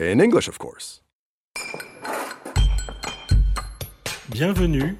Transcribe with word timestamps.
In 0.00 0.20
English, 0.20 0.48
of 0.48 0.58
course. 0.58 1.00
Bienvenue 4.28 4.96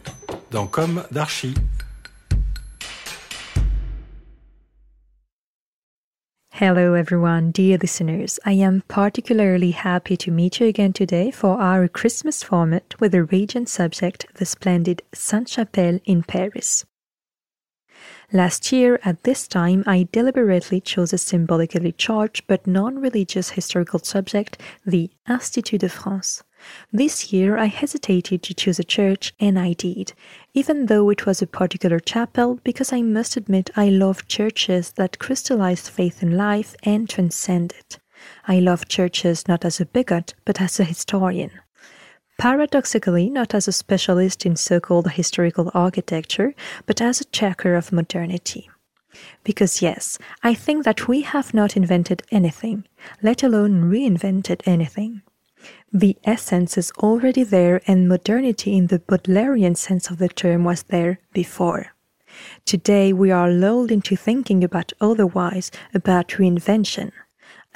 dans 0.51 0.71
Comme 0.71 1.05
d'Archi. 1.11 1.55
Hello, 6.53 6.95
everyone, 6.95 7.51
dear 7.51 7.77
listeners. 7.79 8.39
I 8.45 8.53
am 8.53 8.85
particularly 8.87 9.73
happy 9.73 10.17
to 10.19 10.31
meet 10.31 10.61
you 10.61 10.69
again 10.69 10.93
today 10.93 11.33
for 11.33 11.61
our 11.61 11.89
Christmas 11.89 12.45
format 12.45 12.95
with 13.01 13.11
the 13.11 13.25
radiant 13.25 13.69
subject, 13.69 14.27
the 14.37 14.47
splendid 14.47 15.03
Sainte 15.13 15.49
Chapelle 15.49 15.99
in 16.05 16.23
Paris. 16.23 16.85
Last 18.35 18.73
year, 18.73 18.99
at 19.05 19.23
this 19.23 19.47
time, 19.47 19.85
I 19.87 20.09
deliberately 20.11 20.81
chose 20.81 21.13
a 21.13 21.19
symbolically 21.19 21.93
charged 21.93 22.49
but 22.49 22.67
non 22.67 22.99
religious 22.99 23.51
historical 23.51 24.01
subject, 24.01 24.61
the 24.85 25.09
Institut 25.29 25.83
de 25.83 25.89
France. 25.89 26.43
This 26.93 27.33
year, 27.33 27.57
I 27.57 27.67
hesitated 27.67 28.43
to 28.43 28.53
choose 28.53 28.81
a 28.81 28.83
church, 28.83 29.33
and 29.39 29.57
I 29.57 29.75
did, 29.75 30.15
even 30.53 30.87
though 30.87 31.11
it 31.11 31.27
was 31.27 31.43
a 31.43 31.47
particular 31.47 32.01
chapel, 32.01 32.59
because 32.65 32.93
I 32.93 33.03
must 33.03 33.37
admit 33.37 33.71
I 33.77 33.89
love 33.89 34.27
churches 34.27 34.91
that 34.97 35.21
crystallized 35.21 35.89
faith 35.89 36.21
in 36.21 36.37
life 36.37 36.75
and 36.83 37.09
transcend 37.09 37.73
it. 37.79 38.01
I 38.49 38.59
love 38.59 38.89
churches 38.89 39.47
not 39.47 39.65
as 39.65 39.81
a 39.81 39.87
bigot, 39.87 40.35
but 40.45 40.61
as 40.61 40.81
a 40.81 40.85
historian. 40.85 41.53
Paradoxically, 42.39 43.31
not 43.31 43.55
as 43.55 43.69
a 43.69 43.73
specialist 43.73 44.45
in 44.45 44.57
so 44.57 44.81
called 44.81 45.13
historical 45.13 45.71
architecture, 45.73 46.55
but 46.85 47.01
as 47.01 47.21
a 47.21 47.27
checker 47.27 47.75
of 47.75 47.93
modernity. 47.93 48.69
Because, 49.45 49.81
yes, 49.81 50.19
I 50.43 50.55
think 50.55 50.85
that 50.85 51.07
we 51.07 51.23
have 51.23 51.55
not 51.55 51.77
invented 51.77 52.23
anything, 52.33 52.85
let 53.23 53.43
alone 53.43 53.85
reinvented 53.85 54.63
anything. 54.67 55.23
The 55.93 56.17
essence 56.25 56.77
is 56.77 56.91
already 56.99 57.45
there, 57.45 57.81
and 57.87 58.09
modernity 58.09 58.77
in 58.77 58.89
the 58.89 58.99
Baudelarian 58.99 59.77
sense 59.77 60.11
of 60.11 60.19
the 60.19 60.29
term 60.29 60.65
was 60.65 60.83
there 60.83 61.21
before. 61.33 61.95
Today, 62.65 63.13
we 63.13 63.31
are 63.31 63.49
lulled 63.49 63.93
into 63.93 64.17
thinking 64.17 64.65
about 64.65 64.93
otherwise, 65.01 65.71
about 65.95 66.29
reinvention. 66.29 67.13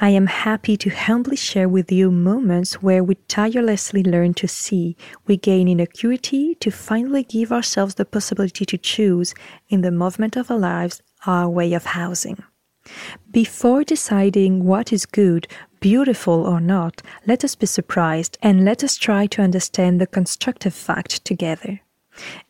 I 0.00 0.10
am 0.10 0.26
happy 0.26 0.76
to 0.76 0.90
humbly 0.90 1.34
share 1.34 1.68
with 1.68 1.90
you 1.90 2.12
moments 2.12 2.80
where 2.80 3.02
we 3.02 3.16
tirelessly 3.26 4.04
learn 4.04 4.32
to 4.34 4.46
see, 4.46 4.96
we 5.26 5.36
gain 5.36 5.66
in 5.66 5.80
acuity 5.80 6.54
to 6.56 6.70
finally 6.70 7.24
give 7.24 7.50
ourselves 7.50 7.96
the 7.96 8.04
possibility 8.04 8.64
to 8.64 8.78
choose, 8.78 9.34
in 9.68 9.80
the 9.80 9.90
movement 9.90 10.36
of 10.36 10.52
our 10.52 10.58
lives, 10.58 11.02
our 11.26 11.48
way 11.48 11.72
of 11.72 11.84
housing. 11.84 12.44
Before 13.32 13.82
deciding 13.82 14.64
what 14.64 14.92
is 14.92 15.04
good, 15.04 15.48
beautiful 15.80 16.46
or 16.46 16.60
not, 16.60 17.02
let 17.26 17.42
us 17.42 17.56
be 17.56 17.66
surprised 17.66 18.38
and 18.40 18.64
let 18.64 18.84
us 18.84 18.96
try 18.96 19.26
to 19.26 19.42
understand 19.42 20.00
the 20.00 20.06
constructive 20.06 20.74
fact 20.74 21.24
together. 21.24 21.80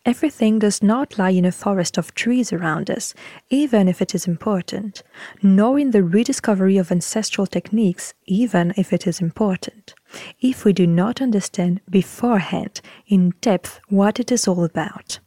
Everything 0.05 0.59
does 0.59 0.83
not 0.83 1.19
lie 1.19 1.31
in 1.31 1.45
a 1.45 1.53
forest 1.53 1.99
of 1.99 2.15
trees 2.15 2.53
around 2.53 2.91
us, 2.91 3.15
even 3.51 3.89
if 3.89 4.01
it 4.01 4.15
is 4.15 4.27
important, 4.27 5.03
nor 5.43 5.79
in 5.79 5.91
the 5.91 6.03
rediscovery 6.03 6.77
of 6.77 6.91
ancestral 6.91 7.47
techniques, 7.47 8.15
even 8.27 8.73
if 8.77 8.93
it 8.93 9.07
is 9.07 9.21
important, 9.21 9.95
if 10.41 10.65
we 10.65 10.73
do 10.73 10.87
not 10.87 11.21
understand 11.21 11.81
beforehand 11.91 12.81
in 13.07 13.35
depth 13.41 13.81
what 13.89 14.19
it 14.19 14.33
is 14.33 14.49
all 14.49 14.65
about. 14.65 15.21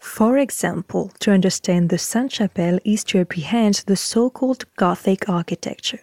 For 0.00 0.38
example, 0.38 1.12
to 1.20 1.30
understand 1.30 1.90
the 1.90 1.98
Sainte 1.98 2.32
Chapelle 2.32 2.80
is 2.84 3.04
to 3.04 3.20
apprehend 3.20 3.84
the 3.86 3.96
so 3.96 4.28
called 4.28 4.64
Gothic 4.76 5.28
architecture, 5.28 6.00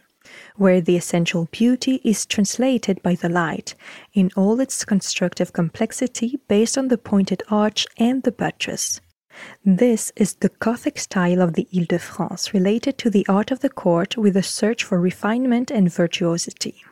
where 0.58 0.82
the 0.82 0.98
essential 0.98 1.48
beauty 1.52 2.02
is 2.04 2.26
translated 2.26 3.02
by 3.02 3.16
the 3.16 3.30
light 3.30 3.76
in 4.14 4.32
all 4.36 4.60
its 4.60 4.84
constructive 4.84 5.54
complexity 5.54 6.40
based 6.48 6.78
on 6.78 6.88
the 6.90 6.98
pointed 6.98 7.44
arch 7.50 7.88
and 7.98 8.24
the 8.24 8.32
buttress. 8.32 9.00
This 9.64 10.12
is 10.16 10.34
the 10.36 10.50
Gothic 10.50 10.98
style 10.98 11.42
of 11.42 11.54
the 11.54 11.68
Ile 11.76 11.86
de 11.86 12.00
France, 12.00 12.54
related 12.54 12.98
to 12.98 13.10
the 13.10 13.26
art 13.28 13.52
of 13.52 13.60
the 13.60 13.70
court 13.70 14.18
with 14.18 14.36
a 14.36 14.44
search 14.44 14.84
for 14.84 15.00
refinement 15.00 15.70
and 15.70 15.94
virtuosity. 15.94 16.84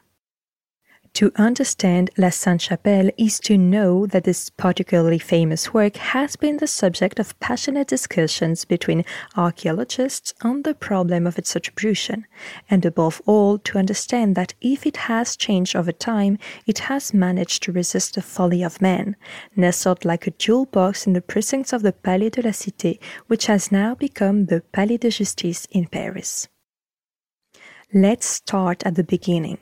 To 1.16 1.32
understand 1.38 2.10
La 2.18 2.30
Sainte 2.30 2.64
Chapelle 2.64 3.10
is 3.18 3.40
to 3.40 3.58
know 3.58 4.06
that 4.06 4.26
this 4.26 4.50
particularly 4.50 5.18
famous 5.18 5.74
work 5.74 5.96
has 5.96 6.36
been 6.36 6.58
the 6.58 6.68
subject 6.68 7.20
of 7.20 7.40
passionate 7.40 7.88
discussions 7.88 8.66
between 8.66 9.06
archaeologists 9.38 10.34
on 10.42 10.64
the 10.64 10.74
problem 10.74 11.26
of 11.26 11.38
its 11.38 11.56
attribution, 11.56 12.26
and 12.70 12.86
above 12.86 13.22
all, 13.26 13.58
to 13.60 13.78
understand 13.78 14.36
that 14.36 14.56
if 14.60 14.86
it 14.86 14.98
has 15.08 15.38
changed 15.38 15.74
over 15.74 15.94
time, 15.94 16.38
it 16.68 16.80
has 16.80 17.14
managed 17.14 17.64
to 17.64 17.72
resist 17.72 18.16
the 18.16 18.22
folly 18.22 18.62
of 18.62 18.82
man, 18.82 19.16
nestled 19.56 20.04
like 20.04 20.28
a 20.28 20.32
jewel 20.32 20.66
box 20.66 21.08
in 21.08 21.14
the 21.14 21.22
precincts 21.22 21.72
of 21.72 21.82
the 21.82 21.94
Palais 21.94 22.32
de 22.32 22.42
la 22.42 22.52
Cité, 22.52 23.00
which 23.28 23.46
has 23.46 23.72
now 23.72 23.96
become 23.96 24.48
the 24.48 24.60
Palais 24.74 24.98
de 24.98 25.10
Justice 25.10 25.66
in 25.72 25.86
Paris. 25.86 26.50
Let's 27.94 28.26
start 28.26 28.86
at 28.86 28.96
the 28.96 29.04
beginning. 29.06 29.60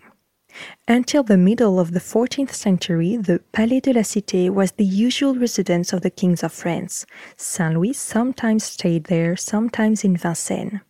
Until 0.87 1.23
the 1.23 1.37
middle 1.37 1.79
of 1.79 1.91
the 1.91 1.99
14th 1.99 2.53
century, 2.53 3.17
the 3.17 3.39
Palais 3.51 3.79
de 3.79 3.93
la 3.93 4.01
Cité 4.01 4.49
was 4.49 4.73
the 4.73 4.85
usual 4.85 5.35
residence 5.35 5.93
of 5.93 6.01
the 6.01 6.09
kings 6.09 6.43
of 6.43 6.51
France. 6.51 7.05
Saint 7.37 7.75
Louis 7.75 7.93
sometimes 7.93 8.63
stayed 8.63 9.05
there, 9.05 9.35
sometimes 9.35 10.03
in 10.03 10.17
Vincennes. 10.17 10.81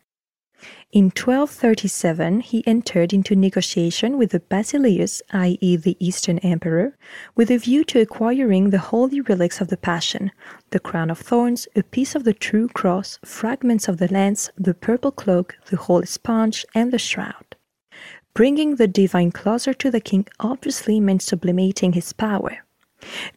In 0.93 1.05
1237, 1.05 2.41
he 2.41 2.65
entered 2.67 3.13
into 3.13 3.35
negotiation 3.35 4.17
with 4.17 4.29
the 4.29 4.39
Basileus, 4.39 5.21
i.e., 5.31 5.75
the 5.75 5.97
Eastern 5.99 6.37
Emperor, 6.39 6.95
with 7.35 7.49
a 7.49 7.57
view 7.57 7.83
to 7.85 7.99
acquiring 7.99 8.69
the 8.69 8.77
holy 8.77 9.19
relics 9.19 9.59
of 9.59 9.69
the 9.69 9.77
Passion 9.77 10.31
the 10.69 10.79
crown 10.79 11.09
of 11.09 11.19
thorns, 11.19 11.67
a 11.75 11.83
piece 11.83 12.15
of 12.15 12.23
the 12.23 12.33
true 12.33 12.67
cross, 12.67 13.19
fragments 13.25 13.87
of 13.87 13.97
the 13.97 14.07
lance, 14.07 14.51
the 14.55 14.73
purple 14.73 15.11
cloak, 15.11 15.57
the 15.69 15.77
holy 15.77 16.05
sponge, 16.05 16.65
and 16.73 16.91
the 16.93 16.99
shroud. 16.99 17.55
Bringing 18.35 18.77
the 18.77 18.87
divine 18.87 19.31
closer 19.31 19.75
to 19.75 19.91
the 19.91 20.01
king 20.01 20.27
obviously 20.39 20.99
meant 20.99 21.21
sublimating 21.21 21.93
his 21.93 22.13
power. 22.13 22.65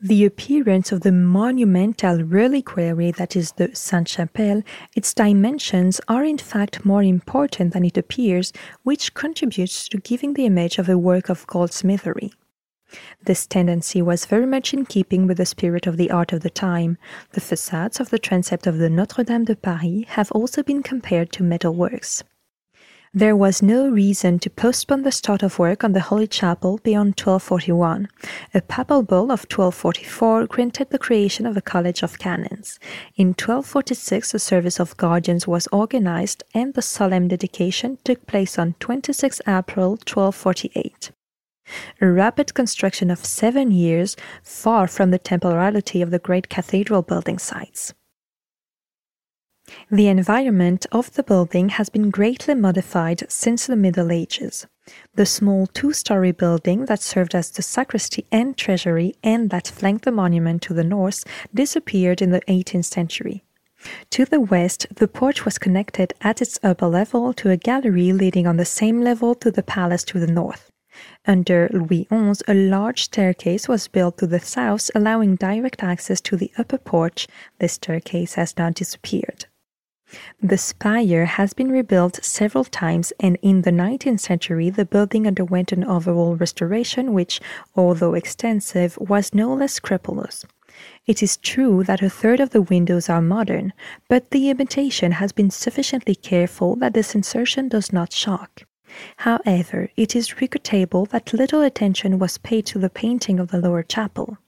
The 0.00 0.24
appearance 0.24 0.90
of 0.90 1.02
the 1.02 1.12
monumental 1.12 2.22
reliquary 2.22 3.10
that 3.10 3.36
is 3.36 3.52
the 3.52 3.74
Sainte 3.74 4.08
Chapelle, 4.08 4.62
its 4.94 5.12
dimensions 5.12 6.00
are 6.08 6.24
in 6.24 6.38
fact 6.38 6.86
more 6.86 7.02
important 7.02 7.74
than 7.74 7.84
it 7.84 7.98
appears, 7.98 8.52
which 8.84 9.12
contributes 9.12 9.88
to 9.88 9.98
giving 9.98 10.32
the 10.32 10.46
image 10.46 10.78
of 10.78 10.88
a 10.88 10.96
work 10.96 11.28
of 11.28 11.46
goldsmithery. 11.46 12.32
This 13.22 13.46
tendency 13.46 14.00
was 14.00 14.24
very 14.24 14.46
much 14.46 14.72
in 14.72 14.86
keeping 14.86 15.26
with 15.26 15.36
the 15.36 15.46
spirit 15.46 15.86
of 15.86 15.96
the 15.96 16.10
art 16.10 16.32
of 16.32 16.40
the 16.42 16.50
time. 16.50 16.96
The 17.32 17.40
facades 17.40 18.00
of 18.00 18.10
the 18.10 18.18
transept 18.18 18.66
of 18.66 18.78
the 18.78 18.88
Notre 18.88 19.24
Dame 19.24 19.44
de 19.44 19.56
Paris 19.56 20.04
have 20.08 20.32
also 20.32 20.62
been 20.62 20.82
compared 20.82 21.32
to 21.32 21.42
metal 21.42 21.74
works. 21.74 22.22
There 23.14 23.36
was 23.36 23.62
no 23.62 23.88
reason 23.88 24.40
to 24.40 24.50
postpone 24.50 25.02
the 25.02 25.12
start 25.12 25.42
of 25.42 25.58
work 25.58 25.84
on 25.84 25.92
the 25.92 26.00
Holy 26.00 26.26
Chapel 26.26 26.80
beyond 26.82 27.18
1241. 27.18 28.08
A 28.52 28.60
papal 28.60 29.02
bull 29.02 29.30
of 29.32 29.46
1244 29.48 30.46
granted 30.46 30.90
the 30.90 30.98
creation 30.98 31.46
of 31.46 31.56
a 31.56 31.62
college 31.62 32.02
of 32.02 32.18
canons. 32.18 32.78
In 33.14 33.28
1246, 33.28 34.34
a 34.34 34.38
service 34.38 34.80
of 34.80 34.96
guardians 34.96 35.46
was 35.46 35.68
organized 35.68 36.42
and 36.52 36.74
the 36.74 36.82
solemn 36.82 37.28
dedication 37.28 37.98
took 38.04 38.26
place 38.26 38.58
on 38.58 38.74
26 38.80 39.40
April 39.46 39.90
1248. 39.90 41.12
A 42.00 42.06
rapid 42.06 42.54
construction 42.54 43.10
of 43.10 43.24
seven 43.24 43.70
years, 43.70 44.16
far 44.42 44.86
from 44.86 45.10
the 45.10 45.18
temporality 45.18 46.02
of 46.02 46.10
the 46.10 46.18
great 46.18 46.48
cathedral 46.48 47.02
building 47.02 47.38
sites. 47.38 47.94
The 49.90 50.08
environment 50.08 50.84
of 50.90 51.12
the 51.12 51.22
building 51.22 51.68
has 51.70 51.88
been 51.88 52.10
greatly 52.10 52.54
modified 52.54 53.22
since 53.30 53.66
the 53.66 53.76
Middle 53.76 54.10
Ages. 54.10 54.66
The 55.14 55.26
small 55.26 55.68
two 55.68 55.92
story 55.92 56.32
building 56.32 56.86
that 56.86 57.02
served 57.02 57.36
as 57.36 57.50
the 57.50 57.62
sacristy 57.62 58.26
and 58.32 58.56
treasury 58.56 59.14
and 59.22 59.50
that 59.50 59.68
flanked 59.68 60.04
the 60.04 60.12
monument 60.12 60.62
to 60.62 60.74
the 60.74 60.82
north 60.82 61.24
disappeared 61.54 62.20
in 62.20 62.30
the 62.30 62.40
18th 62.42 62.86
century. 62.86 63.44
To 64.10 64.24
the 64.24 64.40
west, 64.40 64.86
the 64.94 65.06
porch 65.06 65.44
was 65.44 65.58
connected 65.58 66.14
at 66.20 66.42
its 66.42 66.58
upper 66.62 66.88
level 66.88 67.32
to 67.34 67.50
a 67.50 67.56
gallery 67.56 68.12
leading 68.12 68.46
on 68.46 68.56
the 68.56 68.64
same 68.64 69.00
level 69.00 69.34
to 69.36 69.50
the 69.50 69.62
palace 69.62 70.02
to 70.04 70.18
the 70.18 70.26
north. 70.26 70.70
Under 71.26 71.68
Louis 71.72 72.08
XI, 72.10 72.42
a 72.48 72.54
large 72.54 73.04
staircase 73.04 73.68
was 73.68 73.86
built 73.88 74.18
to 74.18 74.26
the 74.26 74.40
south, 74.40 74.90
allowing 74.94 75.36
direct 75.36 75.82
access 75.82 76.20
to 76.22 76.36
the 76.36 76.50
upper 76.56 76.78
porch. 76.78 77.28
This 77.58 77.74
staircase 77.74 78.34
has 78.34 78.56
now 78.56 78.70
disappeared. 78.70 79.46
The 80.42 80.58
spire 80.58 81.24
has 81.24 81.52
been 81.52 81.70
rebuilt 81.72 82.20
several 82.22 82.64
times, 82.64 83.12
and 83.18 83.38
in 83.42 83.62
the 83.62 83.70
19th 83.70 84.20
century, 84.20 84.70
the 84.70 84.84
building 84.84 85.26
underwent 85.26 85.72
an 85.72 85.84
overall 85.84 86.36
restoration, 86.36 87.12
which, 87.12 87.40
although 87.74 88.14
extensive, 88.14 88.96
was 88.98 89.34
no 89.34 89.52
less 89.54 89.72
scrupulous. 89.72 90.44
It 91.06 91.22
is 91.22 91.38
true 91.38 91.82
that 91.84 92.02
a 92.02 92.10
third 92.10 92.38
of 92.38 92.50
the 92.50 92.62
windows 92.62 93.08
are 93.08 93.22
modern, 93.22 93.72
but 94.08 94.30
the 94.30 94.50
imitation 94.50 95.12
has 95.12 95.32
been 95.32 95.50
sufficiently 95.50 96.14
careful 96.14 96.76
that 96.76 96.94
this 96.94 97.14
insertion 97.14 97.68
does 97.68 97.92
not 97.92 98.12
shock. 98.12 98.64
However, 99.16 99.88
it 99.96 100.14
is 100.14 100.40
regrettable 100.40 101.06
that 101.06 101.32
little 101.32 101.62
attention 101.62 102.18
was 102.18 102.38
paid 102.38 102.66
to 102.66 102.78
the 102.78 102.90
painting 102.90 103.40
of 103.40 103.48
the 103.48 103.58
lower 103.58 103.82
chapel. 103.82 104.38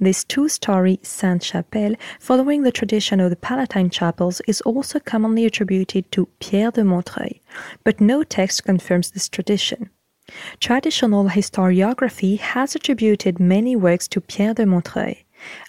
This 0.00 0.24
two 0.24 0.48
story 0.48 1.00
Sainte 1.02 1.42
Chapelle, 1.42 1.94
following 2.20 2.62
the 2.62 2.72
tradition 2.72 3.20
of 3.20 3.30
the 3.30 3.36
Palatine 3.36 3.90
chapels, 3.90 4.40
is 4.46 4.60
also 4.62 5.00
commonly 5.00 5.44
attributed 5.44 6.10
to 6.12 6.28
Pierre 6.40 6.70
de 6.70 6.84
Montreuil, 6.84 7.40
but 7.84 8.00
no 8.00 8.22
text 8.22 8.64
confirms 8.64 9.10
this 9.10 9.28
tradition. 9.28 9.90
Traditional 10.60 11.30
historiography 11.30 12.38
has 12.38 12.74
attributed 12.74 13.40
many 13.40 13.74
works 13.74 14.06
to 14.08 14.20
Pierre 14.20 14.54
de 14.54 14.66
Montreuil. 14.66 15.16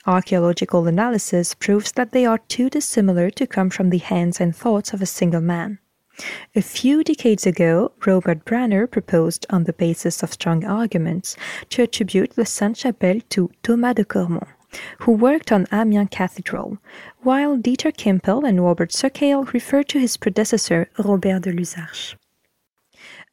Archaeological 0.05 0.87
analysis 0.87 1.53
proves 1.53 1.91
that 1.93 2.11
they 2.11 2.25
are 2.25 2.39
too 2.49 2.69
dissimilar 2.69 3.29
to 3.29 3.47
come 3.47 3.69
from 3.69 3.89
the 3.89 3.99
hands 3.99 4.41
and 4.41 4.55
thoughts 4.55 4.93
of 4.93 5.01
a 5.01 5.05
single 5.05 5.41
man. 5.41 5.79
A 6.55 6.61
few 6.61 7.03
decades 7.03 7.45
ago, 7.45 7.91
Robert 8.05 8.43
Branner 8.45 8.89
proposed, 8.89 9.45
on 9.49 9.63
the 9.63 9.73
basis 9.73 10.21
of 10.21 10.33
strong 10.33 10.65
arguments, 10.65 11.37
to 11.69 11.83
attribute 11.83 12.31
the 12.31 12.45
Sainte 12.45 12.77
Chapelle 12.77 13.21
to 13.29 13.51
Thomas 13.63 13.95
de 13.95 14.03
Cormont, 14.03 14.47
who 14.99 15.13
worked 15.13 15.51
on 15.51 15.65
Amiens 15.71 16.09
Cathedral, 16.11 16.77
while 17.21 17.57
Dieter 17.57 17.91
Kimpel 17.91 18.47
and 18.47 18.61
Robert 18.61 18.91
Suckale 18.91 19.51
referred 19.53 19.87
to 19.89 19.99
his 19.99 20.17
predecessor, 20.17 20.89
Robert 20.97 21.43
de 21.43 21.53
Luzarches. 21.53 22.15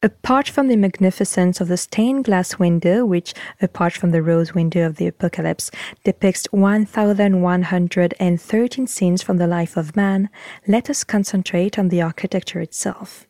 Apart 0.02 0.48
from 0.48 0.69
the 0.69 0.76
magnificence 0.76 1.58
of 1.58 1.69
the 1.69 1.78
stained 1.78 2.26
glass 2.26 2.58
window, 2.58 3.06
which, 3.06 3.32
apart 3.62 3.94
from 3.94 4.10
the 4.10 4.22
rose 4.22 4.52
window 4.52 4.84
of 4.87 4.96
the 4.96 5.06
Apocalypse, 5.06 5.70
depicts 6.04 6.44
1,113 6.52 8.87
scenes 8.87 9.22
from 9.22 9.38
the 9.38 9.46
life 9.46 9.75
of 9.75 9.96
man, 9.96 10.28
let 10.69 10.90
us 10.90 11.02
concentrate 11.02 11.78
on 11.78 11.88
the 11.88 12.02
architecture 12.02 12.60
itself. 12.60 13.26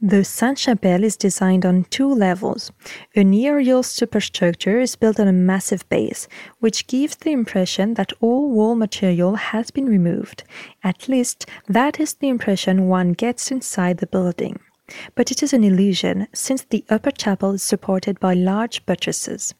The 0.00 0.24
Sainte 0.24 0.58
Chapelle 0.58 1.04
is 1.04 1.16
designed 1.16 1.66
on 1.66 1.84
two 1.84 2.12
levels. 2.12 2.72
An 3.14 3.34
aerial 3.34 3.82
superstructure 3.82 4.80
is 4.80 4.96
built 4.96 5.20
on 5.20 5.28
a 5.28 5.32
massive 5.32 5.88
base, 5.88 6.28
which 6.60 6.86
gives 6.86 7.16
the 7.16 7.32
impression 7.32 7.94
that 7.94 8.12
all 8.20 8.48
wall 8.48 8.74
material 8.74 9.34
has 9.34 9.70
been 9.70 9.86
removed. 9.86 10.44
At 10.82 11.08
least, 11.08 11.46
that 11.66 12.00
is 12.00 12.14
the 12.14 12.28
impression 12.28 12.88
one 12.88 13.12
gets 13.12 13.50
inside 13.50 13.98
the 13.98 14.06
building. 14.06 14.60
But 15.14 15.30
it 15.30 15.42
is 15.42 15.52
an 15.52 15.64
illusion, 15.64 16.28
since 16.32 16.62
the 16.62 16.84
upper 16.88 17.10
chapel 17.10 17.52
is 17.52 17.62
supported 17.62 18.18
by 18.20 18.34
large 18.34 18.84
buttresses. 18.86 19.54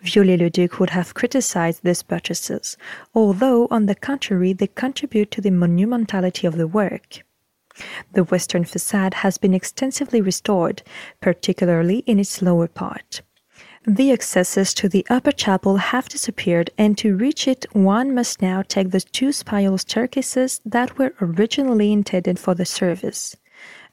Viollet-le-Duc 0.00 0.80
would 0.80 0.90
have 0.90 1.14
criticized 1.14 1.82
these 1.82 2.02
buttresses, 2.02 2.76
although, 3.14 3.68
on 3.70 3.86
the 3.86 3.94
contrary, 3.94 4.52
they 4.52 4.68
contribute 4.68 5.30
to 5.30 5.40
the 5.40 5.50
monumentality 5.50 6.48
of 6.48 6.56
the 6.56 6.66
work. 6.66 7.22
The 8.12 8.24
western 8.24 8.64
facade 8.64 9.14
has 9.14 9.38
been 9.38 9.54
extensively 9.54 10.20
restored, 10.20 10.82
particularly 11.20 11.98
in 12.06 12.18
its 12.18 12.42
lower 12.42 12.66
part. 12.66 13.22
The 13.86 14.10
accesses 14.10 14.74
to 14.74 14.88
the 14.88 15.06
upper 15.08 15.32
chapel 15.32 15.76
have 15.76 16.08
disappeared, 16.08 16.70
and 16.76 16.98
to 16.98 17.16
reach 17.16 17.46
it, 17.46 17.64
one 17.72 18.14
must 18.14 18.42
now 18.42 18.62
take 18.62 18.90
the 18.90 19.00
two 19.00 19.32
spiral 19.32 19.78
staircases 19.78 20.60
that 20.64 20.98
were 20.98 21.14
originally 21.20 21.92
intended 21.92 22.38
for 22.38 22.54
the 22.54 22.66
service. 22.66 23.36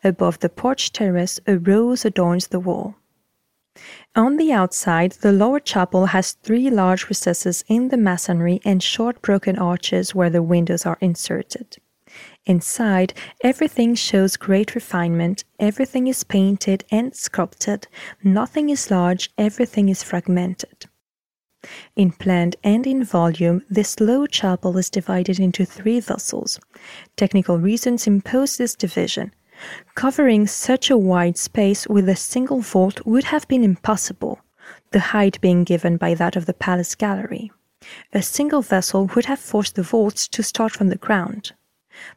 Above 0.06 0.40
the 0.40 0.50
porch 0.50 0.92
terrace, 0.92 1.40
a 1.48 1.58
rose 1.58 2.06
adorns 2.06 2.48
the 2.48 2.60
wall. 2.60 2.96
On 4.16 4.38
the 4.38 4.54
outside, 4.54 5.14
the 5.14 5.32
lower 5.32 5.60
chapel 5.60 6.06
has 6.06 6.34
three 6.34 6.70
large 6.70 7.10
recesses 7.10 7.66
in 7.68 7.90
the 7.90 7.98
masonry 7.98 8.62
and 8.64 8.84
short 8.84 9.20
broken 9.24 9.58
arches 9.58 10.14
where 10.14 10.30
the 10.30 10.44
windows 10.44 10.86
are 10.86 11.00
inserted. 11.02 11.78
Inside, 12.46 13.16
everything 13.42 13.96
shows 13.96 14.38
great 14.38 14.76
refinement, 14.76 15.44
everything 15.60 16.06
is 16.06 16.24
painted 16.24 16.86
and 16.92 17.16
sculpted, 17.16 17.88
nothing 18.24 18.70
is 18.70 18.92
large, 18.92 19.32
everything 19.40 19.90
is 19.90 20.04
fragmented. 20.04 20.86
In 21.96 22.12
plan 22.12 22.52
and 22.64 22.86
in 22.86 23.04
volume, 23.04 23.64
this 23.72 24.00
low 24.00 24.28
chapel 24.28 24.78
is 24.78 24.92
divided 24.92 25.40
into 25.40 25.66
three 25.66 26.00
vessels. 26.00 26.60
Technical 27.18 27.58
reasons 27.58 28.06
impose 28.06 28.58
this 28.58 28.76
division. 28.76 29.34
Covering 29.96 30.48
such 30.48 30.90
a 30.90 30.98
wide 30.98 31.38
space 31.38 31.88
with 31.88 32.10
a 32.10 32.16
single 32.16 32.60
vault 32.60 33.06
would 33.06 33.26
have 33.26 33.48
been 33.48 33.64
impossible, 33.64 34.40
the 34.92 35.00
height 35.00 35.40
being 35.42 35.64
given 35.64 35.98
by 35.98 36.14
that 36.16 36.36
of 36.36 36.46
the 36.46 36.54
palace 36.54 36.96
gallery. 36.96 37.52
A 38.14 38.22
single 38.22 38.62
vessel 38.62 39.10
would 39.16 39.26
have 39.26 39.40
forced 39.40 39.76
the 39.76 39.84
vaults 39.84 40.28
to 40.30 40.42
start 40.42 40.72
from 40.72 40.90
the 40.90 40.98
ground. 40.98 41.54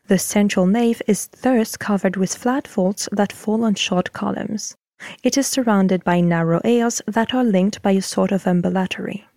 The 0.07 0.19
central 0.19 0.67
nave 0.67 1.01
is 1.07 1.29
thus 1.29 1.77
covered 1.77 2.17
with 2.17 2.35
flat 2.35 2.67
vaults 2.67 3.09
that 3.13 3.33
fall 3.33 3.63
on 3.65 3.77
short 3.77 4.13
columns. 4.13 4.77
It 5.23 5.39
is 5.39 5.47
surrounded 5.47 6.03
by 6.03 6.21
narrow 6.21 6.61
aisles 6.65 7.01
that 7.07 7.33
are 7.33 7.45
linked 7.45 7.83
by 7.83 7.93
a 7.93 8.03
sort 8.03 8.33
of 8.33 8.49
ambulatory. 8.49 9.28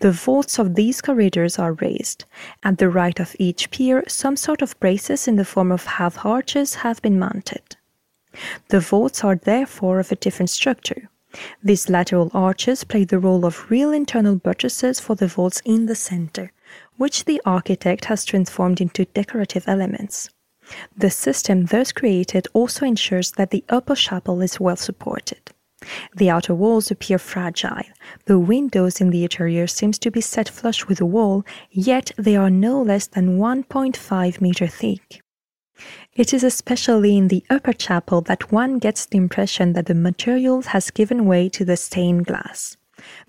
The 0.00 0.12
vaults 0.12 0.58
of 0.58 0.74
these 0.74 1.00
corridors 1.00 1.58
are 1.58 1.72
raised. 1.72 2.24
At 2.62 2.78
the 2.78 2.88
right 2.88 3.18
of 3.18 3.36
each 3.38 3.70
pier, 3.70 4.04
some 4.08 4.36
sort 4.36 4.62
of 4.62 4.78
braces 4.80 5.26
in 5.26 5.36
the 5.36 5.44
form 5.44 5.72
of 5.72 5.84
half 5.84 6.24
arches 6.24 6.76
have 6.76 7.02
been 7.02 7.18
mounted. 7.18 7.76
The 8.68 8.80
vaults 8.80 9.24
are 9.24 9.36
therefore 9.36 9.98
of 9.98 10.12
a 10.12 10.16
different 10.16 10.50
structure. 10.50 11.08
These 11.62 11.88
lateral 11.88 12.30
arches 12.32 12.84
play 12.84 13.04
the 13.04 13.18
role 13.18 13.44
of 13.44 13.70
real 13.70 13.92
internal 13.92 14.36
buttresses 14.36 15.00
for 15.00 15.14
the 15.14 15.26
vaults 15.26 15.60
in 15.64 15.86
the 15.86 15.94
center, 15.94 16.52
which 16.96 17.24
the 17.24 17.42
architect 17.44 18.06
has 18.06 18.24
transformed 18.24 18.80
into 18.80 19.04
decorative 19.06 19.64
elements. 19.66 20.30
The 20.96 21.10
system 21.10 21.66
thus 21.66 21.92
created 21.92 22.48
also 22.52 22.86
ensures 22.86 23.32
that 23.32 23.50
the 23.50 23.64
upper 23.68 23.94
chapel 23.94 24.42
is 24.42 24.58
well 24.58 24.76
supported. 24.76 25.52
The 26.16 26.30
outer 26.30 26.54
walls 26.54 26.90
appear 26.90 27.18
fragile. 27.18 27.82
The 28.24 28.38
windows 28.38 29.00
in 29.00 29.10
the 29.10 29.24
interior 29.24 29.66
seems 29.66 29.98
to 29.98 30.10
be 30.10 30.20
set 30.20 30.48
flush 30.48 30.86
with 30.86 30.98
the 30.98 31.06
wall, 31.06 31.44
yet 31.70 32.12
they 32.16 32.36
are 32.36 32.50
no 32.50 32.80
less 32.80 33.06
than 33.06 33.38
1.5 33.38 34.40
meter 34.40 34.66
thick. 34.66 35.20
It 36.14 36.32
is 36.32 36.42
especially 36.42 37.18
in 37.18 37.28
the 37.28 37.44
upper 37.50 37.74
chapel 37.74 38.22
that 38.22 38.50
one 38.50 38.78
gets 38.78 39.04
the 39.04 39.18
impression 39.18 39.74
that 39.74 39.84
the 39.84 39.94
material 39.94 40.62
has 40.62 40.90
given 40.90 41.26
way 41.26 41.50
to 41.50 41.64
the 41.66 41.76
stained 41.76 42.24
glass. 42.24 42.78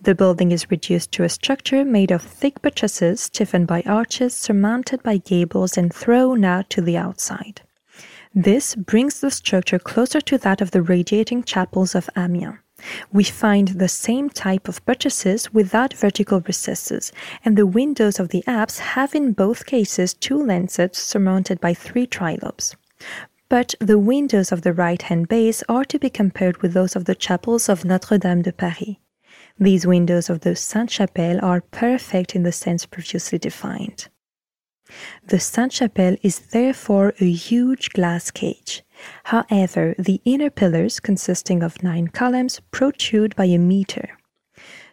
The 0.01 0.15
building 0.15 0.53
is 0.53 0.71
reduced 0.71 1.11
to 1.13 1.25
a 1.25 1.29
structure 1.29 1.83
made 1.83 2.11
of 2.11 2.21
thick 2.21 2.61
buttresses 2.61 3.19
stiffened 3.19 3.67
by 3.67 3.81
arches 3.85 4.33
surmounted 4.33 5.03
by 5.03 5.17
gables 5.17 5.77
and 5.77 5.93
thrown 5.93 6.45
out 6.45 6.69
to 6.69 6.81
the 6.81 6.95
outside. 6.95 7.61
This 8.39 8.75
brings 8.75 9.19
the 9.19 9.31
structure 9.31 9.79
closer 9.79 10.21
to 10.21 10.37
that 10.37 10.61
of 10.61 10.69
the 10.69 10.83
radiating 10.83 11.43
chapels 11.43 11.95
of 11.95 12.07
Amiens. 12.15 12.59
We 13.11 13.23
find 13.23 13.69
the 13.69 13.87
same 13.87 14.29
type 14.29 14.67
of 14.67 14.85
buttresses 14.85 15.51
without 15.51 15.95
vertical 15.95 16.41
recesses, 16.41 17.11
and 17.43 17.57
the 17.57 17.65
windows 17.65 18.19
of 18.19 18.29
the 18.29 18.43
apse 18.45 18.77
have 18.77 19.15
in 19.15 19.31
both 19.33 19.65
cases 19.65 20.13
two 20.13 20.37
lancets 20.37 20.99
surmounted 20.99 21.59
by 21.59 21.73
three 21.73 22.05
trilobes. 22.05 22.75
but 23.49 23.73
the 23.79 23.97
windows 23.97 24.51
of 24.51 24.61
the 24.61 24.73
right 24.73 25.01
hand 25.01 25.27
base 25.27 25.63
are 25.67 25.85
to 25.85 25.97
be 25.97 26.11
compared 26.11 26.61
with 26.61 26.73
those 26.73 26.95
of 26.95 27.05
the 27.05 27.15
chapels 27.15 27.67
of 27.67 27.85
Notre 27.85 28.19
Dame 28.19 28.43
de 28.43 28.51
Paris. 28.51 28.97
These 29.57 29.87
windows 29.87 30.29
of 30.29 30.41
the 30.41 30.55
Sainte 30.55 30.91
Chapelle 30.91 31.43
are 31.43 31.61
perfect 31.61 32.35
in 32.35 32.43
the 32.43 32.51
sense 32.51 32.85
previously 32.85 33.39
defined. 33.39 34.09
The 35.25 35.39
Sainte 35.39 35.73
Chapelle 35.73 36.17
is 36.23 36.39
therefore 36.39 37.13
a 37.19 37.29
huge 37.29 37.89
glass 37.89 38.31
cage. 38.31 38.83
However, 39.25 39.93
the 39.99 40.21
inner 40.25 40.49
pillars, 40.49 40.99
consisting 40.99 41.61
of 41.61 41.83
nine 41.83 42.07
columns, 42.07 42.61
protrude 42.71 43.35
by 43.35 43.45
a 43.45 43.57
meter. 43.57 44.17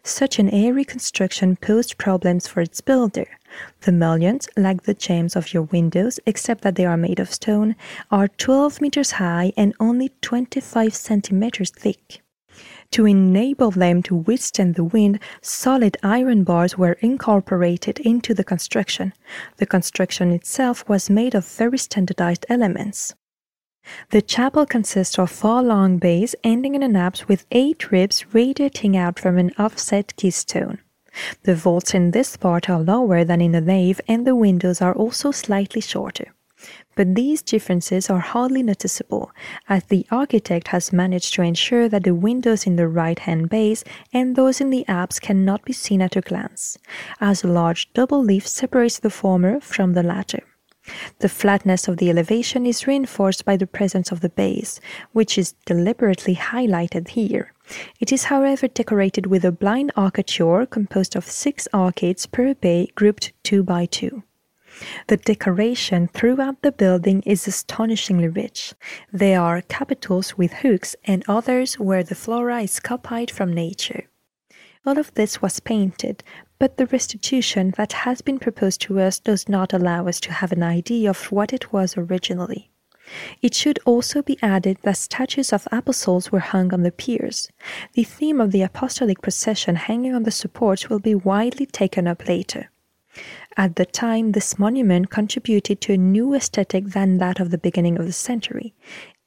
Such 0.02 0.38
an 0.38 0.50
airy 0.50 0.84
construction 0.84 1.56
posed 1.56 1.96
problems 1.96 2.46
for 2.46 2.60
its 2.60 2.82
builder. 2.82 3.38
The 3.82 3.92
mullions, 3.92 4.48
like 4.56 4.82
the 4.82 4.92
jambs 4.92 5.36
of 5.36 5.54
your 5.54 5.62
windows, 5.62 6.20
except 6.26 6.62
that 6.62 6.74
they 6.74 6.84
are 6.84 6.98
made 6.98 7.20
of 7.20 7.32
stone, 7.32 7.74
are 8.10 8.28
12 8.28 8.80
meters 8.82 9.12
high 9.12 9.52
and 9.56 9.74
only 9.80 10.10
25 10.20 10.94
centimeters 10.94 11.70
thick. 11.70 12.20
To 12.94 13.06
enable 13.06 13.72
them 13.72 14.04
to 14.04 14.14
withstand 14.14 14.76
the 14.76 14.84
wind, 14.84 15.18
solid 15.42 15.96
iron 16.04 16.44
bars 16.44 16.78
were 16.78 16.92
incorporated 17.00 17.98
into 17.98 18.34
the 18.34 18.44
construction. 18.44 19.12
The 19.56 19.66
construction 19.66 20.30
itself 20.30 20.88
was 20.88 21.10
made 21.10 21.34
of 21.34 21.44
very 21.44 21.76
standardized 21.76 22.46
elements. 22.48 23.12
The 24.10 24.22
chapel 24.22 24.64
consists 24.64 25.18
of 25.18 25.32
four 25.32 25.60
long 25.60 25.98
bays 25.98 26.36
ending 26.44 26.76
in 26.76 26.84
an 26.84 26.94
apse 26.94 27.26
with 27.26 27.46
eight 27.50 27.90
ribs 27.90 28.32
radiating 28.32 28.96
out 28.96 29.18
from 29.18 29.38
an 29.38 29.50
offset 29.58 30.14
keystone. 30.14 30.78
The 31.42 31.56
vaults 31.56 31.94
in 31.94 32.12
this 32.12 32.36
part 32.36 32.70
are 32.70 32.78
lower 32.78 33.24
than 33.24 33.40
in 33.40 33.50
the 33.50 33.60
nave, 33.60 34.00
and 34.06 34.24
the 34.24 34.36
windows 34.36 34.80
are 34.80 34.94
also 34.94 35.32
slightly 35.32 35.80
shorter. 35.80 36.32
But 36.96 37.14
these 37.14 37.42
differences 37.42 38.08
are 38.08 38.20
hardly 38.20 38.62
noticeable, 38.62 39.32
as 39.68 39.84
the 39.84 40.06
architect 40.10 40.68
has 40.68 40.92
managed 40.92 41.34
to 41.34 41.42
ensure 41.42 41.88
that 41.88 42.04
the 42.04 42.14
windows 42.14 42.66
in 42.66 42.76
the 42.76 42.88
right 42.88 43.18
hand 43.18 43.50
base 43.50 43.84
and 44.12 44.36
those 44.36 44.60
in 44.60 44.70
the 44.70 44.86
apse 44.88 45.18
cannot 45.18 45.64
be 45.64 45.72
seen 45.72 46.00
at 46.00 46.16
a 46.16 46.20
glance, 46.20 46.78
as 47.20 47.42
a 47.42 47.48
large 47.48 47.92
double 47.92 48.22
leaf 48.22 48.46
separates 48.46 48.98
the 48.98 49.10
former 49.10 49.60
from 49.60 49.94
the 49.94 50.02
latter. 50.02 50.44
The 51.20 51.30
flatness 51.30 51.88
of 51.88 51.96
the 51.96 52.10
elevation 52.10 52.66
is 52.66 52.86
reinforced 52.86 53.44
by 53.44 53.56
the 53.56 53.66
presence 53.66 54.12
of 54.12 54.20
the 54.20 54.28
base, 54.28 54.80
which 55.12 55.38
is 55.38 55.54
deliberately 55.64 56.36
highlighted 56.36 57.08
here. 57.08 57.52
It 58.00 58.12
is, 58.12 58.24
however, 58.24 58.68
decorated 58.68 59.26
with 59.26 59.44
a 59.44 59.52
blind 59.52 59.92
arcature 59.96 60.66
composed 60.66 61.16
of 61.16 61.24
six 61.24 61.66
arcades 61.72 62.26
per 62.26 62.54
bay 62.54 62.88
grouped 62.94 63.32
two 63.42 63.62
by 63.62 63.86
two. 63.86 64.22
The 65.06 65.16
decoration 65.16 66.08
throughout 66.08 66.62
the 66.62 66.72
building 66.72 67.22
is 67.26 67.46
astonishingly 67.46 68.28
rich. 68.28 68.74
There 69.12 69.40
are 69.40 69.62
capitals 69.62 70.36
with 70.36 70.52
hooks 70.52 70.96
and 71.04 71.24
others 71.28 71.78
where 71.78 72.02
the 72.02 72.14
flora 72.14 72.62
is 72.62 72.80
copied 72.80 73.30
from 73.30 73.52
nature. 73.52 74.08
All 74.86 74.98
of 74.98 75.14
this 75.14 75.40
was 75.40 75.60
painted, 75.60 76.22
but 76.58 76.76
the 76.76 76.86
restitution 76.86 77.72
that 77.76 77.92
has 77.92 78.20
been 78.20 78.38
proposed 78.38 78.80
to 78.82 79.00
us 79.00 79.18
does 79.18 79.48
not 79.48 79.72
allow 79.72 80.06
us 80.06 80.20
to 80.20 80.32
have 80.32 80.52
an 80.52 80.62
idea 80.62 81.10
of 81.10 81.32
what 81.32 81.52
it 81.52 81.72
was 81.72 81.96
originally. 81.96 82.70
It 83.42 83.54
should 83.54 83.78
also 83.84 84.22
be 84.22 84.38
added 84.42 84.78
that 84.82 84.96
statues 84.96 85.52
of 85.52 85.68
apostles 85.70 86.32
were 86.32 86.40
hung 86.40 86.72
on 86.72 86.82
the 86.82 86.90
piers. 86.90 87.48
The 87.92 88.04
theme 88.04 88.40
of 88.40 88.50
the 88.50 88.62
apostolic 88.62 89.20
procession 89.20 89.76
hanging 89.76 90.14
on 90.14 90.22
the 90.22 90.30
supports 90.30 90.88
will 90.88 91.00
be 91.00 91.14
widely 91.14 91.66
taken 91.66 92.06
up 92.06 92.26
later. 92.26 92.70
At 93.56 93.76
the 93.76 93.86
time, 93.86 94.32
this 94.32 94.58
monument 94.58 95.10
contributed 95.10 95.80
to 95.82 95.92
a 95.92 95.96
new 95.96 96.34
aesthetic 96.34 96.86
than 96.86 97.18
that 97.18 97.38
of 97.38 97.50
the 97.50 97.58
beginning 97.58 97.98
of 97.98 98.06
the 98.06 98.12
century. 98.12 98.74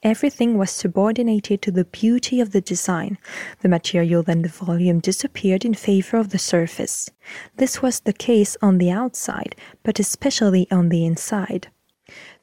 Everything 0.03 0.57
was 0.57 0.69
subordinated 0.69 1.61
to 1.61 1.71
the 1.71 1.85
beauty 1.85 2.39
of 2.39 2.51
the 2.51 2.61
design. 2.61 3.17
The 3.61 3.69
material 3.69 4.23
and 4.27 4.43
the 4.43 4.49
volume 4.49 4.99
disappeared 4.99 5.65
in 5.65 5.73
favor 5.73 6.17
of 6.17 6.29
the 6.29 6.37
surface. 6.37 7.09
This 7.55 7.81
was 7.81 8.01
the 8.01 8.13
case 8.13 8.57
on 8.61 8.77
the 8.77 8.91
outside, 8.91 9.55
but 9.83 9.99
especially 9.99 10.67
on 10.69 10.89
the 10.89 11.05
inside. 11.05 11.69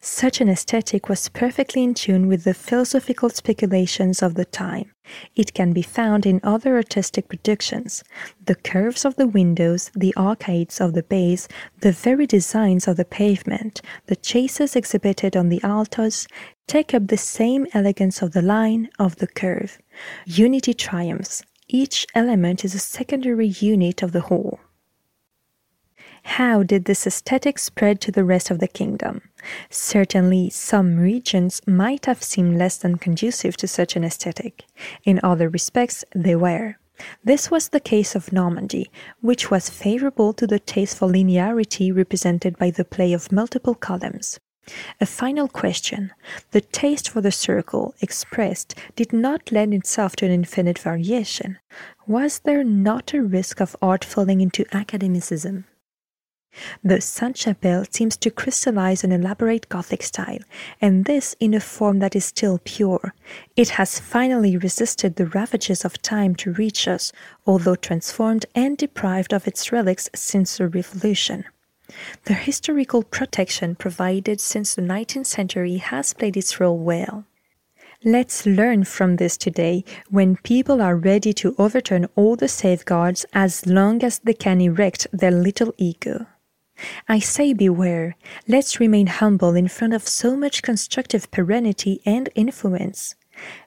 Such 0.00 0.42
an 0.42 0.50
aesthetic 0.50 1.08
was 1.08 1.30
perfectly 1.30 1.82
in 1.82 1.94
tune 1.94 2.28
with 2.28 2.44
the 2.44 2.52
philosophical 2.52 3.30
speculations 3.30 4.22
of 4.22 4.34
the 4.34 4.44
time. 4.44 4.92
It 5.34 5.54
can 5.54 5.72
be 5.72 5.80
found 5.80 6.26
in 6.26 6.40
other 6.42 6.76
artistic 6.76 7.28
productions. 7.28 8.04
The 8.44 8.54
curves 8.54 9.06
of 9.06 9.16
the 9.16 9.26
windows, 9.26 9.90
the 9.94 10.14
arcades 10.16 10.80
of 10.80 10.92
the 10.92 11.02
bays, 11.02 11.48
the 11.80 11.92
very 11.92 12.26
designs 12.26 12.86
of 12.86 12.98
the 12.98 13.06
pavement, 13.06 13.80
the 14.06 14.16
chases 14.16 14.76
exhibited 14.76 15.36
on 15.36 15.48
the 15.48 15.62
altars, 15.62 16.28
take 16.66 16.92
up 16.92 17.06
the 17.06 17.16
same 17.16 17.66
elegance 17.72 18.20
of 18.20 18.32
the 18.32 18.42
line, 18.42 18.90
of 18.98 19.16
the 19.16 19.26
curve. 19.26 19.78
Unity 20.26 20.74
triumphs. 20.74 21.42
Each 21.68 22.06
element 22.14 22.64
is 22.64 22.74
a 22.74 22.78
secondary 22.78 23.48
unit 23.48 24.02
of 24.02 24.12
the 24.12 24.20
whole. 24.20 24.60
How 26.24 26.62
did 26.62 26.86
this 26.86 27.06
aesthetic 27.06 27.58
spread 27.58 28.00
to 28.00 28.10
the 28.10 28.24
rest 28.24 28.50
of 28.50 28.58
the 28.58 28.66
kingdom? 28.66 29.20
Certainly, 29.70 30.50
some 30.50 30.96
regions 30.96 31.60
might 31.66 32.06
have 32.06 32.22
seemed 32.22 32.58
less 32.58 32.76
than 32.78 32.96
conducive 32.96 33.56
to 33.58 33.68
such 33.68 33.94
an 33.94 34.04
aesthetic. 34.04 34.64
In 35.04 35.20
other 35.22 35.48
respects, 35.48 36.04
they 36.14 36.34
were. 36.34 36.76
This 37.22 37.50
was 37.50 37.68
the 37.68 37.78
case 37.78 38.14
of 38.14 38.32
Normandy, 38.32 38.90
which 39.20 39.50
was 39.50 39.68
favorable 39.68 40.32
to 40.32 40.46
the 40.46 40.58
taste 40.58 40.96
for 40.96 41.08
linearity 41.08 41.94
represented 41.94 42.58
by 42.58 42.70
the 42.70 42.84
play 42.84 43.12
of 43.12 43.30
multiple 43.30 43.74
columns. 43.74 44.40
A 45.00 45.06
final 45.06 45.46
question. 45.46 46.10
The 46.52 46.62
taste 46.62 47.08
for 47.08 47.20
the 47.20 47.32
circle 47.32 47.94
expressed 48.00 48.74
did 48.96 49.12
not 49.12 49.52
lend 49.52 49.74
itself 49.74 50.16
to 50.16 50.26
an 50.26 50.32
infinite 50.32 50.78
variation. 50.78 51.58
Was 52.06 52.38
there 52.38 52.64
not 52.64 53.12
a 53.12 53.22
risk 53.22 53.60
of 53.60 53.76
art 53.82 54.04
falling 54.04 54.40
into 54.40 54.64
academicism? 54.72 55.66
The 56.82 57.00
Sainte 57.00 57.36
Chapelle 57.36 57.84
seems 57.90 58.16
to 58.18 58.30
crystallize 58.30 59.04
an 59.04 59.12
elaborate 59.12 59.68
Gothic 59.68 60.02
style, 60.02 60.38
and 60.80 61.04
this 61.04 61.34
in 61.40 61.54
a 61.54 61.60
form 61.60 61.98
that 61.98 62.14
is 62.14 62.24
still 62.24 62.60
pure. 62.64 63.14
It 63.56 63.70
has 63.70 63.98
finally 63.98 64.56
resisted 64.56 65.16
the 65.16 65.26
ravages 65.26 65.84
of 65.84 66.00
time 66.02 66.34
to 66.36 66.52
reach 66.52 66.86
us, 66.86 67.12
although 67.46 67.76
transformed 67.76 68.46
and 68.54 68.76
deprived 68.76 69.32
of 69.32 69.48
its 69.48 69.72
relics 69.72 70.08
since 70.14 70.58
the 70.58 70.68
Revolution. 70.68 71.44
The 72.24 72.34
historical 72.34 73.02
protection 73.02 73.74
provided 73.74 74.40
since 74.40 74.74
the 74.74 74.82
19th 74.82 75.26
century 75.26 75.76
has 75.76 76.12
played 76.14 76.36
its 76.36 76.58
role 76.58 76.78
well. 76.78 77.24
Let's 78.02 78.44
learn 78.44 78.84
from 78.84 79.16
this 79.16 79.36
today 79.36 79.84
when 80.10 80.36
people 80.36 80.82
are 80.82 80.96
ready 80.96 81.32
to 81.34 81.54
overturn 81.56 82.06
all 82.16 82.36
the 82.36 82.48
safeguards 82.48 83.24
as 83.32 83.66
long 83.66 84.04
as 84.04 84.18
they 84.18 84.34
can 84.34 84.60
erect 84.60 85.06
their 85.12 85.30
little 85.30 85.74
ego. 85.78 86.26
I 87.08 87.18
say 87.18 87.52
beware, 87.52 88.16
let's 88.48 88.80
remain 88.80 89.06
humble 89.06 89.54
in 89.54 89.68
front 89.68 89.94
of 89.94 90.08
so 90.08 90.36
much 90.36 90.62
constructive 90.62 91.30
perennity 91.30 92.00
and 92.04 92.28
influence. 92.34 93.14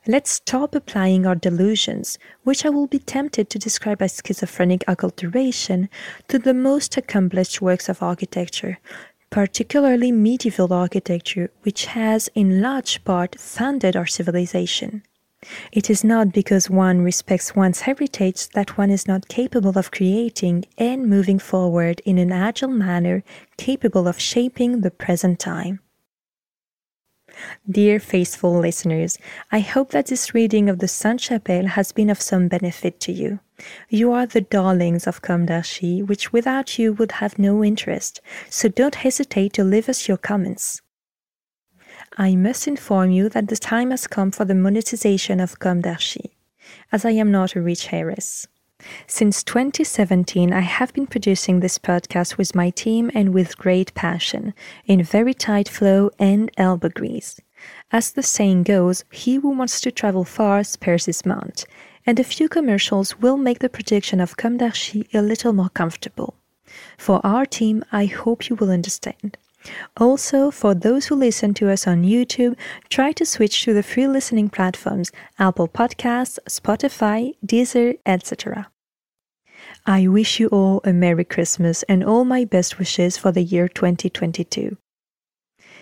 Let's 0.08 0.32
stop 0.32 0.74
applying 0.74 1.26
our 1.26 1.36
delusions, 1.36 2.18
which 2.44 2.66
I 2.66 2.70
will 2.70 2.88
be 2.88 3.00
tempted 3.00 3.50
to 3.50 3.60
describe 3.60 4.02
as 4.02 4.22
schizophrenic 4.26 4.86
acculturation, 4.88 5.90
to 6.30 6.40
the 6.40 6.54
most 6.54 6.96
accomplished 6.98 7.62
works 7.62 7.90
of 7.90 8.02
architecture, 8.02 8.80
particularly 9.30 10.12
medieval 10.12 10.72
architecture, 10.72 11.52
which 11.64 11.88
has 11.88 12.30
in 12.34 12.62
large 12.62 13.04
part 13.04 13.40
founded 13.40 13.96
our 13.96 14.08
civilization. 14.08 15.04
It 15.72 15.90
is 15.90 16.04
not 16.04 16.34
because 16.34 16.70
one 16.70 17.02
respects 17.02 17.56
one's 17.56 17.82
heritage 17.82 18.50
that 18.50 18.78
one 18.78 18.90
is 18.90 19.08
not 19.08 19.28
capable 19.28 19.78
of 19.78 19.92
creating 19.92 20.66
and 20.78 21.08
moving 21.08 21.38
forward 21.38 22.02
in 22.06 22.18
an 22.18 22.32
agile 22.32 22.70
manner 22.70 23.24
capable 23.56 24.08
of 24.08 24.20
shaping 24.20 24.82
the 24.82 24.90
present 24.90 25.40
time. 25.40 25.80
Dear 27.70 28.00
faithful 28.00 28.58
listeners, 28.58 29.20
I 29.52 29.60
hope 29.60 29.92
that 29.92 30.08
this 30.08 30.34
reading 30.34 30.70
of 30.70 30.80
the 30.80 30.88
Sainte 30.88 31.22
Chapelle 31.22 31.68
has 31.68 31.92
been 31.92 32.10
of 32.10 32.20
some 32.20 32.48
benefit 32.48 33.00
to 33.02 33.12
you. 33.12 33.40
You 33.90 34.12
are 34.14 34.26
the 34.26 34.42
darlings 34.42 35.06
of 35.06 35.22
Comme 35.22 35.46
d'Archi, 35.46 36.02
which 36.02 36.34
without 36.34 36.80
you 36.80 36.94
would 36.94 37.12
have 37.14 37.38
no 37.38 37.64
interest, 37.64 38.22
so 38.50 38.70
don't 38.70 38.96
hesitate 38.96 39.54
to 39.54 39.64
leave 39.64 39.88
us 39.88 40.08
your 40.08 40.18
comments. 40.18 40.82
I 42.20 42.36
must 42.36 42.68
inform 42.68 43.12
you 43.12 43.30
that 43.30 43.48
the 43.48 43.56
time 43.56 43.92
has 43.92 44.08
come 44.08 44.32
for 44.32 44.44
the 44.44 44.56
monetization 44.56 45.40
of 45.40 45.60
Comme 45.60 45.82
d'Archi, 45.82 46.36
as 46.92 47.06
I 47.06 47.12
am 47.12 47.30
not 47.30 47.54
a 47.54 47.62
rich 47.62 47.94
heiress. 47.94 48.48
Since 49.06 49.44
2017, 49.44 50.52
I 50.52 50.62
have 50.62 50.94
been 50.94 51.06
producing 51.06 51.60
this 51.60 51.78
podcast 51.78 52.40
with 52.40 52.56
my 52.56 52.72
team 52.72 53.12
and 53.14 53.36
with 53.36 53.60
great 53.60 53.94
passion, 53.94 54.56
in 54.88 55.04
very 55.04 55.36
tight 55.36 55.70
flow 55.70 56.10
and 56.18 56.50
elbow 56.58 56.90
grease. 56.90 57.40
As 57.92 58.12
the 58.12 58.24
saying 58.24 58.64
goes, 58.64 59.06
he 59.12 59.36
who 59.36 59.52
wants 59.52 59.80
to 59.82 59.92
travel 59.92 60.24
far 60.24 60.64
spares 60.64 61.06
his 61.06 61.24
mount, 61.24 61.66
and 62.04 62.20
a 62.20 62.24
few 62.24 62.50
commercials 62.50 63.20
will 63.20 63.38
make 63.38 63.60
the 63.60 63.70
production 63.70 64.20
of 64.20 64.38
Comme 64.38 64.58
d'Archi 64.58 65.08
a 65.14 65.22
little 65.22 65.54
more 65.54 65.70
comfortable. 65.70 66.34
For 66.98 67.24
our 67.24 67.46
team, 67.46 67.84
I 67.92 68.06
hope 68.06 68.50
you 68.50 68.56
will 68.56 68.72
understand. 68.72 69.38
Also, 69.98 70.52
for 70.52 70.74
those 70.74 71.08
who 71.08 71.16
listen 71.16 71.54
to 71.56 71.70
us 71.70 71.88
on 71.88 72.04
YouTube, 72.04 72.56
try 72.90 73.12
to 73.12 73.26
switch 73.26 73.64
to 73.64 73.74
the 73.74 73.84
free 73.84 74.08
listening 74.08 74.50
platforms 74.50 75.12
Apple 75.40 75.68
Podcasts, 75.68 76.40
Spotify, 76.48 77.34
Deezer, 77.46 77.98
etc. 78.06 78.70
I 79.86 80.08
wish 80.08 80.40
you 80.40 80.48
all 80.50 80.82
a 80.84 80.94
Merry 80.94 81.26
Christmas 81.26 81.84
and 81.84 82.04
all 82.04 82.26
my 82.26 82.46
best 82.46 82.78
wishes 82.78 83.18
for 83.18 83.32
the 83.32 83.44
year 83.44 83.68
2022. 83.68 84.78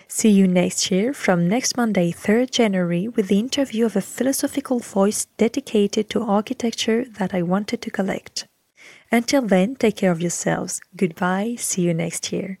See 0.08 0.30
you 0.30 0.46
next 0.46 0.90
year 0.90 1.12
from 1.12 1.48
next 1.48 1.76
Monday, 1.76 2.12
3rd 2.12 2.50
January, 2.50 3.08
with 3.08 3.26
the 3.28 3.40
interview 3.40 3.84
of 3.84 3.96
a 3.96 4.00
philosophical 4.00 4.78
voice 4.78 5.26
dedicated 5.36 6.08
to 6.10 6.22
architecture 6.22 7.04
that 7.04 7.34
I 7.34 7.42
wanted 7.42 7.82
to 7.82 7.90
collect. 7.90 8.46
Until 9.10 9.42
then, 9.42 9.74
take 9.74 9.96
care 9.96 10.12
of 10.12 10.20
yourselves. 10.20 10.80
Goodbye. 10.96 11.56
See 11.58 11.82
you 11.82 11.92
next 11.92 12.32
year. 12.32 12.60